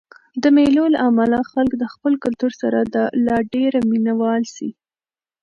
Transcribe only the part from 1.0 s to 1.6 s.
امله